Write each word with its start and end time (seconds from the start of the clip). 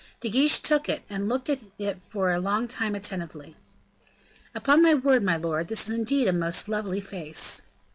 De 0.19 0.31
Guiche 0.31 0.57
took 0.57 0.89
it, 0.89 1.03
and 1.11 1.29
looked 1.29 1.47
at 1.47 1.63
it 1.77 2.01
for 2.01 2.33
a 2.33 2.39
long 2.39 2.67
time 2.67 2.95
attentively. 2.95 3.55
"Upon 4.55 4.81
my 4.81 4.93
honor, 4.93 5.21
my 5.21 5.37
lord, 5.37 5.67
this 5.67 5.87
is 5.87 5.95
indeed 5.95 6.27
a 6.27 6.33
most 6.33 6.67
lovely 6.67 7.01
face." 7.01 7.61